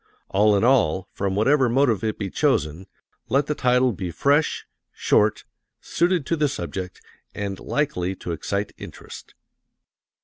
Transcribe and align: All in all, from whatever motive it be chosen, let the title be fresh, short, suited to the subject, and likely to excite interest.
All 0.29 0.57
in 0.57 0.63
all, 0.63 1.07
from 1.13 1.35
whatever 1.35 1.69
motive 1.69 2.03
it 2.03 2.17
be 2.17 2.31
chosen, 2.31 2.87
let 3.29 3.45
the 3.45 3.53
title 3.53 3.91
be 3.93 4.09
fresh, 4.09 4.65
short, 4.91 5.43
suited 5.79 6.25
to 6.25 6.35
the 6.35 6.47
subject, 6.49 6.99
and 7.35 7.59
likely 7.59 8.15
to 8.15 8.31
excite 8.31 8.71
interest. 8.79 9.35